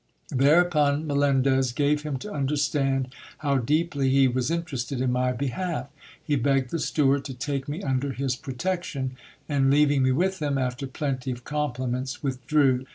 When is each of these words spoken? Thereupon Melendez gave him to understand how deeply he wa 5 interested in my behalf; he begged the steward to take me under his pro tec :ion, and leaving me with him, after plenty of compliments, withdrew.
Thereupon 0.31 1.05
Melendez 1.05 1.71
gave 1.71 2.01
him 2.01 2.17
to 2.17 2.31
understand 2.33 3.13
how 3.37 3.59
deeply 3.59 4.09
he 4.09 4.27
wa 4.27 4.41
5 4.41 4.49
interested 4.49 4.99
in 4.99 5.11
my 5.11 5.31
behalf; 5.31 5.89
he 6.23 6.35
begged 6.35 6.71
the 6.71 6.79
steward 6.79 7.23
to 7.25 7.35
take 7.35 7.67
me 7.69 7.83
under 7.83 8.11
his 8.11 8.35
pro 8.35 8.55
tec 8.55 8.83
:ion, 8.95 9.11
and 9.47 9.69
leaving 9.69 10.01
me 10.01 10.11
with 10.11 10.41
him, 10.41 10.57
after 10.57 10.87
plenty 10.87 11.29
of 11.29 11.43
compliments, 11.43 12.23
withdrew. 12.23 12.87